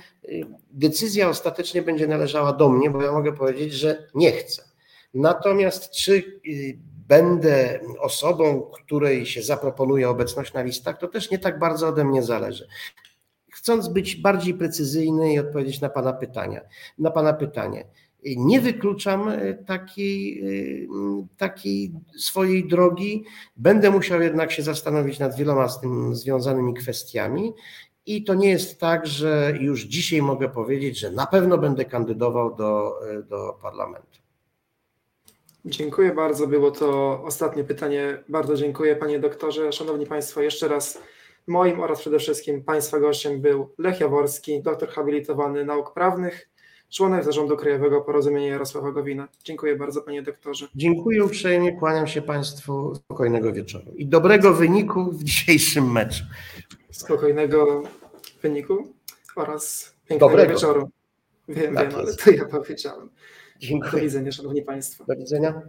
decyzja 0.71 1.29
ostatecznie 1.29 1.81
będzie 1.81 2.07
należała 2.07 2.53
do 2.53 2.69
mnie, 2.69 2.89
bo 2.89 3.01
ja 3.01 3.11
mogę 3.11 3.33
powiedzieć, 3.33 3.73
że 3.73 4.07
nie 4.15 4.31
chcę. 4.31 4.63
Natomiast 5.13 5.91
czy 5.91 6.41
będę 7.07 7.79
osobą, 7.99 8.61
której 8.61 9.25
się 9.25 9.43
zaproponuje 9.43 10.09
obecność 10.09 10.53
na 10.53 10.61
listach, 10.61 10.97
to 10.97 11.07
też 11.07 11.31
nie 11.31 11.39
tak 11.39 11.59
bardzo 11.59 11.87
ode 11.87 12.05
mnie 12.05 12.23
zależy. 12.23 12.67
Chcąc 13.51 13.87
być 13.87 14.15
bardziej 14.15 14.53
precyzyjny 14.53 15.33
i 15.33 15.39
odpowiedzieć 15.39 15.81
na 15.81 15.89
Pana 15.89 16.13
pytania, 16.13 16.61
na 16.99 17.11
Pana 17.11 17.33
pytanie. 17.33 17.85
Nie 18.25 18.61
wykluczam 18.61 19.31
takiej, 19.65 20.43
takiej 21.37 21.91
swojej 22.17 22.67
drogi. 22.67 23.25
Będę 23.57 23.91
musiał 23.91 24.21
jednak 24.21 24.51
się 24.51 24.63
zastanowić 24.63 25.19
nad 25.19 25.35
wieloma 25.37 25.69
z 25.69 25.81
tym 25.81 26.15
związanymi 26.15 26.73
kwestiami. 26.73 27.53
I 28.05 28.23
to 28.23 28.33
nie 28.33 28.49
jest 28.49 28.79
tak, 28.79 29.07
że 29.07 29.53
już 29.59 29.81
dzisiaj 29.83 30.21
mogę 30.21 30.49
powiedzieć, 30.49 30.99
że 30.99 31.11
na 31.11 31.25
pewno 31.25 31.57
będę 31.57 31.85
kandydował 31.85 32.55
do, 32.55 32.99
do 33.29 33.57
parlamentu. 33.61 34.19
Dziękuję 35.65 36.13
bardzo. 36.13 36.47
Było 36.47 36.71
to 36.71 37.21
ostatnie 37.23 37.63
pytanie. 37.63 38.23
Bardzo 38.29 38.55
dziękuję 38.55 38.95
panie 38.95 39.19
doktorze. 39.19 39.71
Szanowni 39.71 40.05
Państwo, 40.05 40.41
jeszcze 40.41 40.67
raz 40.67 41.01
moim 41.47 41.79
oraz 41.79 41.99
przede 41.99 42.19
wszystkim 42.19 42.63
Państwa 42.63 42.99
gościem 42.99 43.41
był 43.41 43.73
Lech 43.77 43.99
Jaworski, 43.99 44.61
doktor 44.61 44.89
habilitowany 44.89 45.65
nauk 45.65 45.93
prawnych, 45.93 46.49
członek 46.89 47.23
zarządu 47.23 47.57
Krajowego 47.57 48.01
Porozumienia 48.01 48.47
Jarosława 48.47 48.91
Gowina. 48.91 49.27
Dziękuję 49.43 49.75
bardzo 49.75 50.01
panie 50.01 50.21
doktorze. 50.21 50.67
Dziękuję 50.75 51.23
uprzejmie, 51.25 51.73
kłaniam 51.79 52.07
się 52.07 52.21
Państwu 52.21 52.95
spokojnego 52.95 53.53
wieczoru 53.53 53.91
i 53.95 54.07
dobrego 54.07 54.53
wyniku 54.53 55.11
w 55.11 55.23
dzisiejszym 55.23 55.91
meczu. 55.91 56.23
Spokojnego 56.91 57.83
wyniku 58.41 58.93
oraz 59.35 59.95
pięknego 60.07 60.29
Dobrego. 60.29 60.53
wieczoru. 60.53 60.89
Wiem, 61.47 61.75
Tak 61.75 61.89
wiem, 61.91 61.99
ale 61.99 62.15
to 62.15 62.31
ja 62.31 62.45
powiedziałem. 62.45 63.07
Do 63.07 63.11
Dziękuję. 63.59 64.03
widzenia, 64.03 64.31
szanowni 64.31 64.61
państwo. 64.61 65.05
Do 65.05 65.15
widzenia. 65.15 65.61